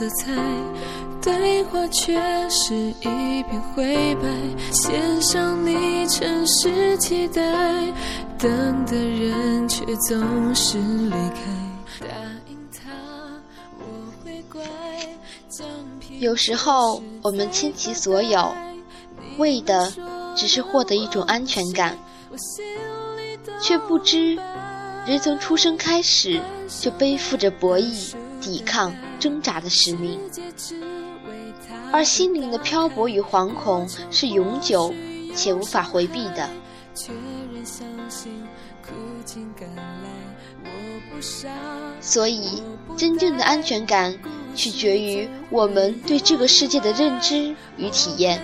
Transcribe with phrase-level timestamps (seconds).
[0.00, 0.32] 色彩，
[1.20, 4.22] 对话却是一片灰白。
[4.72, 7.42] 献上你诚实期待，
[8.38, 11.42] 等的人却总是离开。
[12.00, 12.06] 答
[12.48, 12.90] 应他
[13.78, 13.84] 我
[14.24, 14.62] 会乖，
[16.18, 18.54] 有时候我们倾其所有，
[19.36, 19.92] 为的
[20.34, 21.98] 只是获得一种安全感，
[23.60, 24.38] 却不知。
[25.06, 26.40] 人从出生开始
[26.80, 30.18] 就背负着博弈、抵抗、挣扎的使命，
[31.92, 34.92] 而心灵的漂泊与惶恐是永久
[35.36, 36.48] 且无法回避的。
[42.00, 42.62] 所以，
[42.96, 44.18] 真正的安全感
[44.56, 48.40] 取决于我们对这个世界的认知与体验，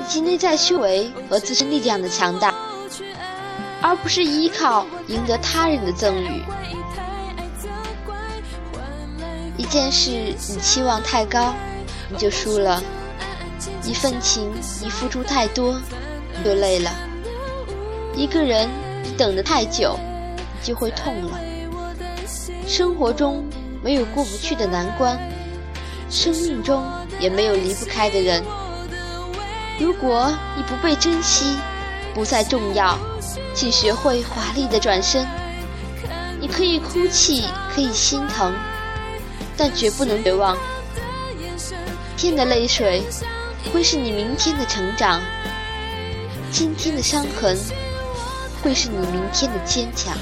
[0.00, 2.52] 以及内在修为和自身力量的强大。
[3.80, 6.42] 而不是依靠赢得他人的赠与。
[9.68, 11.52] 一件事你期望太高，
[12.08, 12.80] 你就输了；
[13.84, 14.50] 一份情
[14.82, 15.78] 你付出太多，
[16.34, 16.90] 你就累了；
[18.16, 18.66] 一个人
[19.04, 20.00] 你等得太久，
[20.58, 21.38] 你就会痛了。
[22.66, 23.44] 生活中
[23.84, 25.18] 没有过不去的难关，
[26.08, 26.82] 生命中
[27.20, 28.42] 也没有离不开的人。
[29.78, 31.58] 如果你不被珍惜，
[32.14, 32.98] 不再重要。
[33.52, 35.26] 请学会华丽的转身。
[36.40, 37.44] 你可以哭泣，
[37.74, 38.50] 可以心疼，
[39.58, 40.56] 但绝不能绝望。
[42.16, 43.02] 天的泪水
[43.72, 45.20] 会是你明天的成长，
[46.50, 47.58] 今天的伤痕
[48.62, 50.16] 会是你明天的坚强。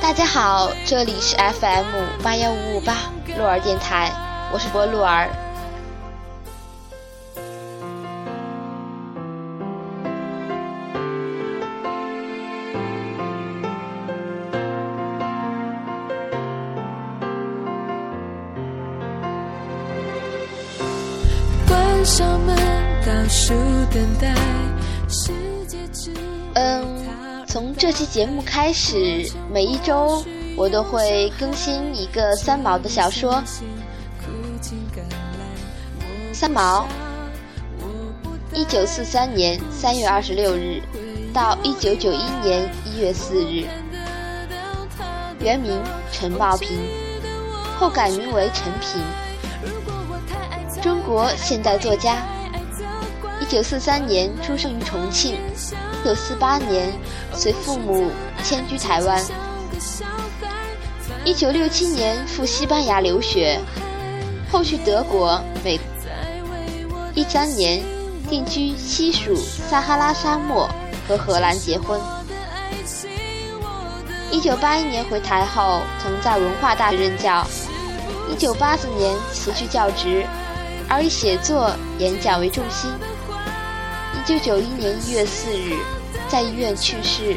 [0.00, 2.96] 大家好，这里是 FM 八幺五五八
[3.36, 4.12] 鹿儿电台，
[4.52, 5.28] 我是波鹿儿。
[26.54, 30.24] 嗯，从这期节目开始，每一周
[30.56, 33.42] 我都会更新一个三毛的小说。
[36.32, 36.86] 三毛，
[38.54, 40.80] 一九四三年三月二十六日
[41.34, 43.66] 到一九九一年一月四日，
[45.40, 46.78] 原名陈茂平，
[47.80, 49.02] 后改名为陈平。
[50.86, 52.22] 中国现代作家，
[53.40, 56.92] 一九四三年出生于重庆，一九四八年
[57.34, 58.08] 随父母
[58.44, 59.20] 迁居台湾，
[61.24, 63.58] 一九六七年赴西班牙留学，
[64.52, 65.80] 后去德国、美，
[67.16, 67.82] 一三年
[68.30, 70.70] 定居西属撒哈拉沙漠
[71.08, 72.00] 和荷兰结婚，
[74.30, 77.44] 一九八一年回台后曾在文化大学任教，
[78.30, 80.24] 一九八四年辞去教职。
[80.88, 82.90] 而以写作、演讲为重心。
[84.14, 85.76] 一九九一年一月四日，
[86.28, 87.36] 在医院去世，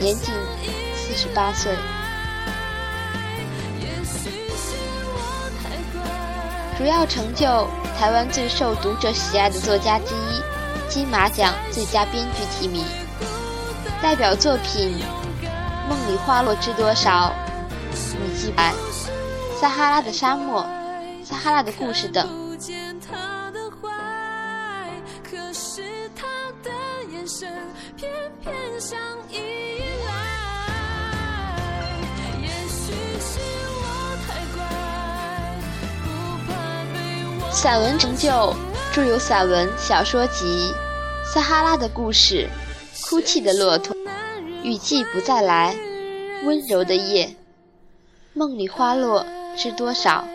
[0.00, 0.32] 年仅
[0.94, 1.72] 四十八岁。
[6.78, 7.66] 主要成就：
[7.98, 12.84] 台湾最受读者喜爱的作家之一，金马奖最佳编剧提名。
[14.00, 14.96] 代表作品：
[15.88, 17.34] 《梦里花落知多少》
[18.16, 18.72] 《雨季白》
[19.60, 20.62] 《撒哈拉的沙漠》
[21.28, 22.49] 《撒哈拉的故事》等。
[37.50, 38.54] 散文成就，
[38.92, 40.72] 著有散文、小说集
[41.32, 42.46] 《撒哈拉的故事》
[43.08, 43.96] 《哭泣的骆驼》
[44.62, 45.74] 《雨季不再来》
[46.46, 47.26] 《温柔的夜》
[48.34, 49.24] 《梦里花落
[49.56, 50.26] 知多少》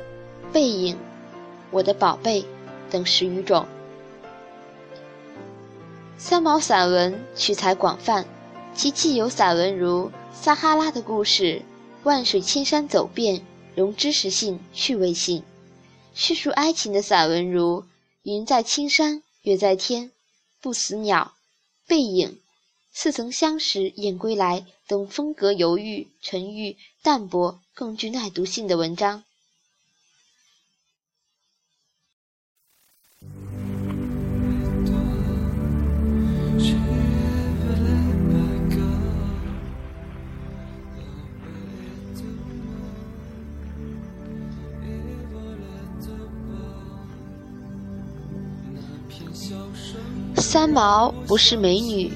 [0.52, 0.94] 《背影》
[1.70, 2.42] 《我的宝贝》
[2.90, 3.66] 等十余种。
[6.18, 8.26] 三毛散文取材广泛，
[8.74, 11.44] 其既有散文如《撒哈拉的故事》
[12.02, 13.36] 《万水千山走遍》，
[13.74, 15.42] 融知识性、趣味性。
[16.12, 17.82] 叙述爱情的散文如
[18.22, 20.04] 《云在青山月在天》
[20.60, 21.32] 《不死鸟》
[21.88, 22.28] 《背影》
[22.92, 29.22] 《似曾相识燕归来》等风格犹豫、沉郁、淡泊、更具耐读性的文章。
[50.40, 52.10] 三毛不是美女，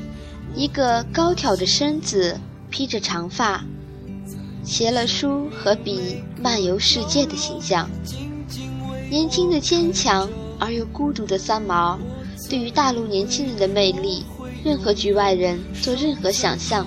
[0.57, 2.41] 一个高挑的身子，
[2.71, 3.63] 披着长发，
[4.65, 7.89] 携了书和笔漫游世界的形象。
[9.11, 10.29] 年轻的坚强
[10.59, 11.99] 而又孤独的三毛，
[12.49, 14.25] 对于大陆年轻人的魅力，
[14.65, 16.87] 任何局外人做任何想象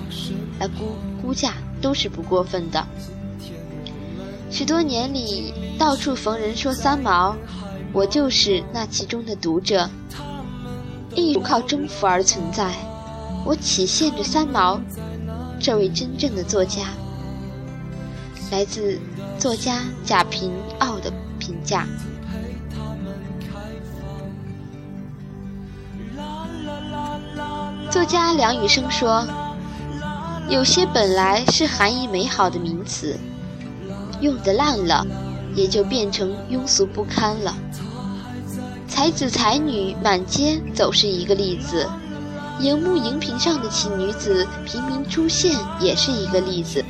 [0.59, 2.85] 来估估价都是不过分的。
[4.49, 7.35] 许多年里，到处逢人说三毛，
[7.93, 9.87] 我就是那其中的读者。
[11.17, 12.71] 艺术靠征服而存在，
[13.43, 14.79] 我体现着三毛
[15.59, 16.89] 这位真正的作家。
[18.51, 18.99] 来自
[19.39, 21.87] 作家贾平凹的评价。
[27.89, 29.27] 作家梁羽生说
[30.47, 33.17] ：“有些本来是含义美好的名词，
[34.21, 35.03] 用得烂了，
[35.55, 37.55] 也就变成庸俗不堪了。
[38.87, 41.87] 才子才女满街走是一个例子，
[42.59, 46.83] 荧幕荧屏上的奇女子频频出现也是一个例子。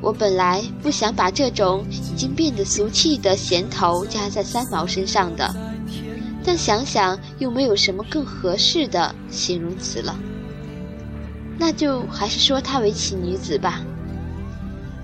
[0.00, 5.54] 我本来不想把这种已经变得俗气的衔头加在三毛身上的。”
[6.42, 10.18] 但想想又没有什么更合适的形容词了，
[11.58, 13.82] 那就还是说她为奇女子吧。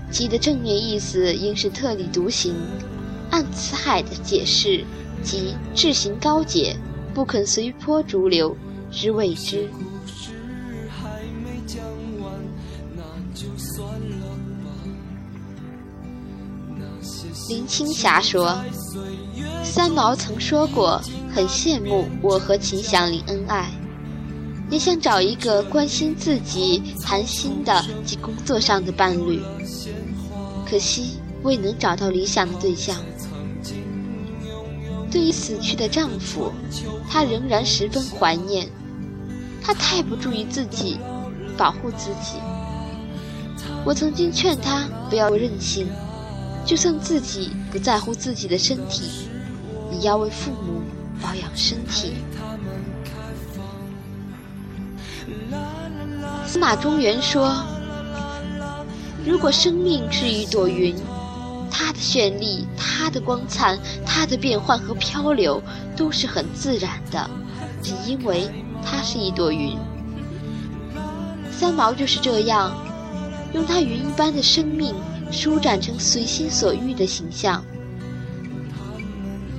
[0.09, 2.55] 奇的正面意思应是特立独行，
[3.29, 4.83] 按辞海的解释
[5.23, 6.75] 即志行高洁，
[7.13, 8.55] 不肯随波逐流
[8.91, 9.67] 之谓之。
[17.49, 18.57] 林青霞说
[19.63, 23.69] ：“三毛曾说过。”很羡慕我和秦祥林恩爱，
[24.71, 29.39] 也想找一个关心自己、谈心的及工作上的伴侣。
[30.67, 32.95] 可惜未能找到理想的对象。
[35.17, 36.53] 对于死去的丈夫，
[37.09, 38.69] 她仍然十分怀念。
[39.63, 40.99] 她太不注意自己，
[41.57, 42.37] 保护自己。
[43.83, 45.87] 我曾经劝她不要任性，
[46.63, 49.27] 就算自己不在乎自己的身体，
[49.91, 50.83] 也要为父母。
[51.19, 52.13] 保养身体。
[56.45, 57.65] 司马中原说
[59.25, 60.95] ：“如果生命是一朵云，
[61.69, 65.61] 它的绚丽、它的光灿、它的变幻和漂流
[65.95, 67.29] 都是很自然的，
[67.81, 68.49] 只因为
[68.83, 69.77] 它是一朵云。
[71.51, 72.71] 三毛就是这样，
[73.53, 74.93] 用他云一般的生命
[75.31, 77.63] 舒展成随心所欲的形象。”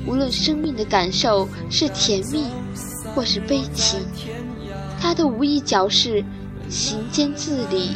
[0.07, 2.47] 无论生命的感受是甜蜜，
[3.15, 3.99] 或是悲戚，
[4.99, 6.25] 他的无意角是
[6.71, 7.91] 行间字里，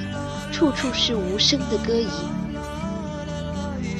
[0.52, 2.08] 处处是无声的歌吟。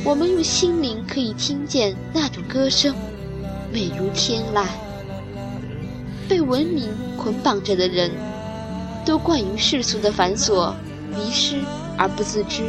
[0.04, 2.94] 我们用心灵可以听见那种歌声，
[3.72, 4.66] 美如天籁。
[6.28, 8.10] 被文明捆绑着的人，
[9.04, 10.72] 都惯于世俗的繁琐，
[11.10, 11.60] 迷失
[11.96, 12.62] 而不自知。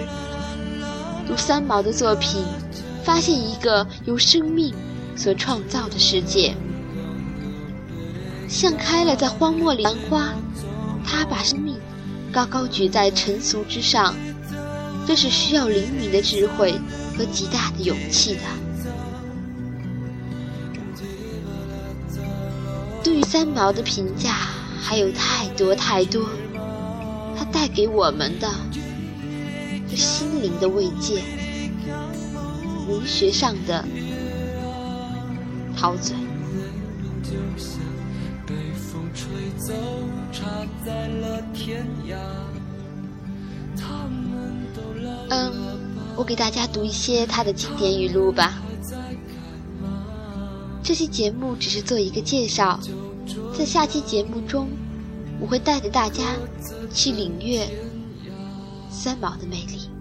[1.28, 2.44] 读三毛的作品，
[3.04, 4.74] 发现一个由生命。
[5.16, 6.56] 所创造的世界，
[8.50, 10.34] 像开了在荒漠里兰花，
[11.06, 11.78] 他把生命
[12.32, 14.16] 高高举在尘俗之上，
[15.06, 16.74] 这是需要灵敏的智慧
[17.18, 18.42] 和极大的勇气的。
[23.04, 24.34] 对于三毛的评价
[24.82, 26.30] 还有太多太多，
[27.38, 28.50] 他带给我们的
[29.90, 31.22] 是心灵的慰藉，
[32.88, 33.86] 文学上的。
[35.76, 36.16] 陶醉。
[45.30, 45.80] 嗯，
[46.16, 48.62] 我给大家读一些他的经典语录吧。
[50.84, 52.80] 这期节目只是做一个介绍，
[53.58, 54.68] 在下期节目中，
[55.40, 56.36] 我会带着大家
[56.94, 57.68] 去领略
[58.90, 59.93] 三毛的魅力。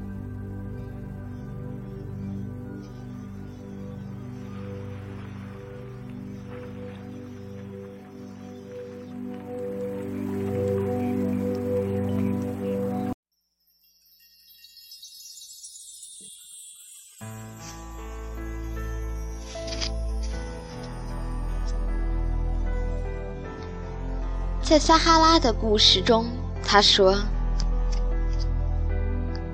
[24.72, 26.24] 在撒哈拉的故事中，
[26.64, 27.14] 他说：“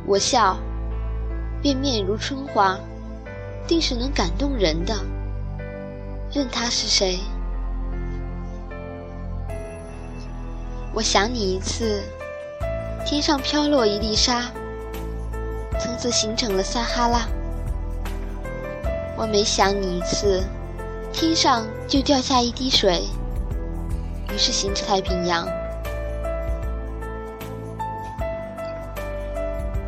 [0.06, 0.56] 我笑，
[1.60, 2.78] 便面如春花，
[3.66, 4.94] 定是能感动人的，
[6.32, 7.18] 任他是谁。
[10.94, 12.00] 我想你一次，
[13.04, 14.44] 天上飘落一粒沙，
[15.80, 17.26] 从此形成了撒哈拉。
[19.16, 20.44] 我每想你一次，
[21.12, 23.02] 天上就掉下一滴水。”
[24.32, 25.46] 于是行至太平洋。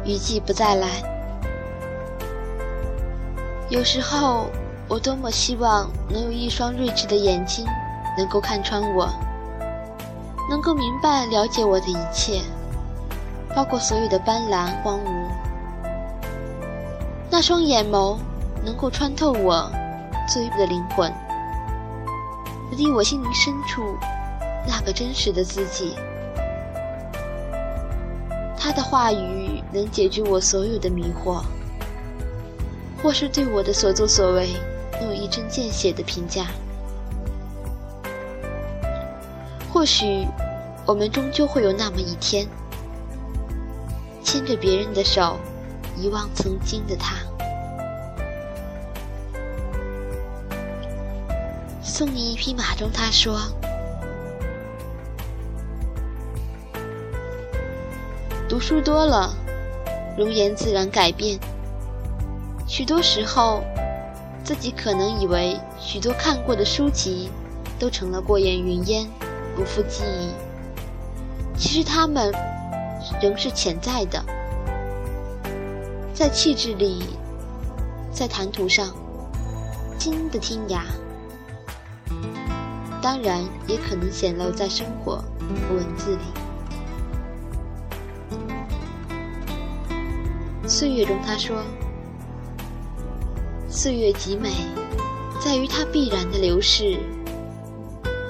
[0.05, 1.11] 雨季不再来。
[3.71, 4.51] 有时候
[4.89, 7.65] 我多么希望能有一双睿智的眼睛
[8.19, 9.09] 能够看穿我
[10.49, 12.43] 能够明白了解我的一切
[13.55, 15.29] 包括所有的斑斓荒芜
[17.31, 18.19] 那双眼眸
[18.65, 19.71] 能够穿透我
[20.29, 21.13] 最美的灵魂
[22.69, 23.97] 此地我心灵深处
[24.67, 25.95] 那个真实的自己。
[28.57, 31.43] 他的话语能解决我所有的迷惑，
[33.03, 34.51] 或是对我的所作所为
[35.01, 36.47] 能有一针见血的评价。
[39.73, 40.27] 或许，
[40.85, 42.47] 我们终究会有那么一天，
[44.23, 45.39] 牵着别人的手，
[45.97, 47.17] 遗忘曾经的他。
[51.83, 53.41] 送你一匹马中，他说。
[58.51, 59.33] 读书多了，
[60.19, 61.39] 容颜自然改变。
[62.67, 63.63] 许多时候，
[64.43, 67.31] 自己可能以为许多看过的书籍
[67.79, 69.09] 都成了过眼云烟，
[69.55, 70.33] 不复记忆。
[71.57, 72.35] 其实它们
[73.23, 74.21] 仍是潜在的，
[76.13, 77.05] 在气质里，
[78.13, 78.89] 在谈吐上，
[79.97, 80.81] 金的天涯。
[83.01, 85.19] 当然，也可能显露在生活
[85.69, 86.50] 和文字里。
[90.71, 91.65] 岁月中，他说
[93.69, 94.53] ：“岁月极美，
[95.41, 96.97] 在于它必然的流逝。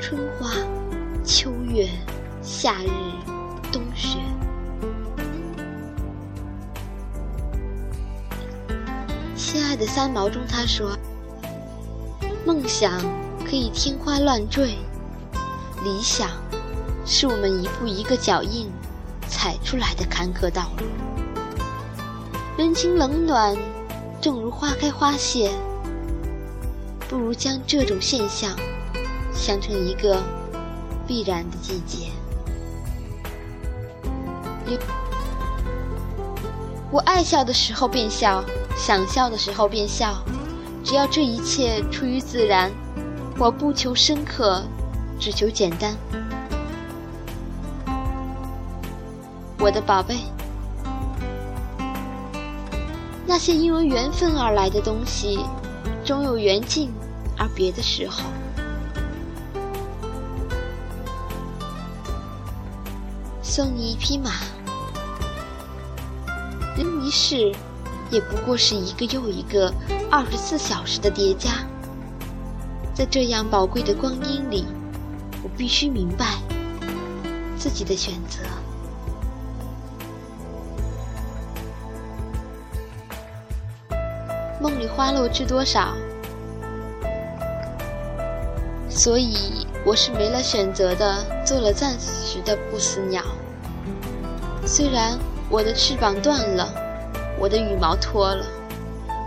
[0.01, 0.51] 春花、
[1.23, 1.87] 秋月、
[2.41, 2.89] 夏日、
[3.71, 4.17] 冬雪。”
[9.37, 10.97] 亲爱的三毛中，他说
[12.47, 13.03] ：“梦想
[13.45, 14.79] 可以天花乱坠，
[15.85, 16.31] 理想
[17.05, 18.71] 是我们一步一个脚印
[19.29, 20.87] 踩出来的坎坷道路。”
[22.61, 23.57] 人情冷暖，
[24.21, 25.51] 正如花开花谢，
[27.09, 28.55] 不如将这种现象
[29.33, 30.23] 想成一个
[31.07, 32.11] 必然的季节。
[36.91, 38.45] 我爱笑的时候便笑，
[38.77, 40.23] 想笑的时候便笑，
[40.85, 42.71] 只要这一切出于自然，
[43.39, 44.63] 我不求深刻，
[45.19, 45.97] 只求简单。
[49.59, 50.19] 我的宝贝。
[53.31, 55.39] 那些因为缘分而来的东西，
[56.05, 56.91] 终有缘尽
[57.39, 58.25] 而别的时候。
[63.41, 64.33] 送你一匹马，
[66.77, 67.55] 人一世，
[68.11, 69.73] 也不过是一个又一个
[70.11, 71.51] 二十四小时的叠加。
[72.93, 74.67] 在这样宝贵的光阴里，
[75.45, 76.35] 我必须明白
[77.57, 78.41] 自己的选择。
[84.61, 85.95] 梦里花落知多少，
[88.91, 93.25] 所以我是没了选择的，做了暂时的不死鸟。
[94.67, 96.69] 虽然我的翅膀断了，
[97.39, 98.45] 我的羽毛脱了，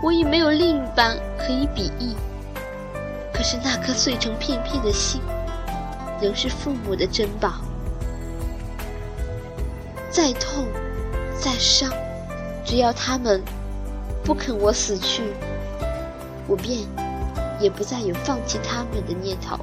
[0.00, 2.14] 我已没有另一半可以比翼，
[3.32, 5.20] 可是那颗碎成片片的心，
[6.22, 7.54] 仍是父母的珍宝。
[10.12, 10.64] 再痛，
[11.36, 11.90] 再伤，
[12.64, 13.42] 只要他们。
[14.24, 15.22] 不肯我死去，
[16.48, 16.80] 我便
[17.60, 19.58] 也不再有放弃他们的念头。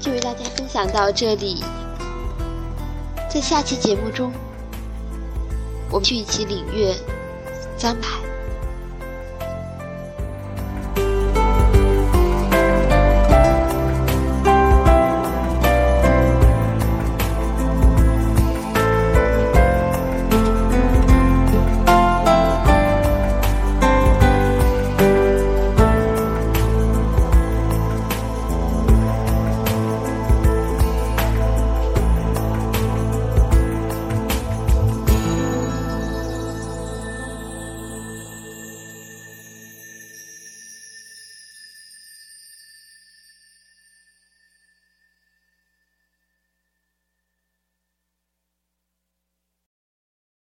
[0.00, 1.62] 就为大家分享到这里，
[3.28, 4.32] 在下期节目中，
[5.90, 6.96] 我们去一起领略
[7.76, 8.19] 簪牌。